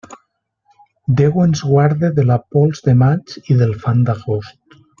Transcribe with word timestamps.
Déu 1.19 1.37
ens 1.43 1.61
guarde 1.73 2.11
de 2.21 2.25
la 2.31 2.39
pols 2.55 2.81
de 2.89 2.97
maig 3.05 3.37
i 3.53 3.59
del 3.63 3.77
fang 3.87 4.01
d'agost. 4.09 4.83